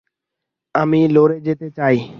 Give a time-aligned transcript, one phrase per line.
[0.75, 1.95] আমি লড়ে যেতে চাই।